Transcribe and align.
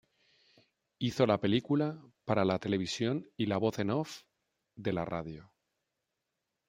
Hizo 0.97 1.27
la 1.27 1.39
película 1.39 2.01
para 2.25 2.43
la 2.43 2.57
televisión 2.57 3.29
y 3.37 3.45
la 3.45 3.57
voz 3.57 3.77
en 3.77 3.91
off 3.91 4.23
de 4.75 4.93
la 4.93 5.05
radio. 5.05 5.53